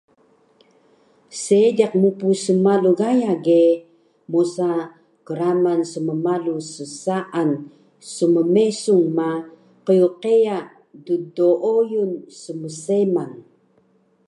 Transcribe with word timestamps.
Seediq 1.41 1.91
mpsmalu 2.03 2.91
Gaya 2.99 3.33
ge 3.45 3.61
mosa 4.31 4.69
kraman 5.27 5.79
smmalu 5.91 6.53
ssaan 6.73 7.49
smmesung 8.13 9.05
ma 9.17 9.29
qyqeya 9.85 10.57
ddooyun 11.37 12.11
smseman 12.39 13.31